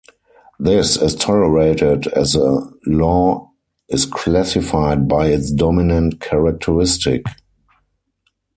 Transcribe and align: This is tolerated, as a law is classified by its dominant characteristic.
This 0.59 0.97
is 0.97 1.13
tolerated, 1.13 2.07
as 2.07 2.33
a 2.33 2.67
law 2.87 3.51
is 3.87 4.07
classified 4.07 5.07
by 5.07 5.27
its 5.27 5.51
dominant 5.51 6.19
characteristic. 6.19 7.21